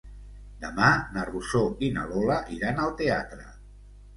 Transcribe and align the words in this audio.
Demà 0.61 0.87
na 1.17 1.25
Rosó 1.29 1.61
i 1.89 1.91
na 1.99 2.07
Lola 2.13 2.41
iran 2.57 2.85
al 2.87 2.99
teatre. 3.03 3.47